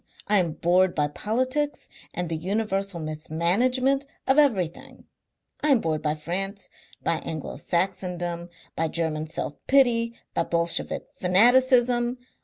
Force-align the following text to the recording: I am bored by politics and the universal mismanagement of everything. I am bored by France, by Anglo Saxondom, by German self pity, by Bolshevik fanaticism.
I 0.27 0.37
am 0.39 0.53
bored 0.53 0.95
by 0.95 1.09
politics 1.09 1.87
and 2.11 2.27
the 2.27 2.35
universal 2.35 2.99
mismanagement 2.99 4.03
of 4.25 4.39
everything. 4.39 5.03
I 5.61 5.67
am 5.67 5.79
bored 5.79 6.01
by 6.01 6.15
France, 6.15 6.69
by 7.03 7.19
Anglo 7.19 7.57
Saxondom, 7.57 8.49
by 8.75 8.87
German 8.87 9.27
self 9.27 9.57
pity, 9.67 10.15
by 10.33 10.45
Bolshevik 10.45 11.05
fanaticism. 11.13 12.17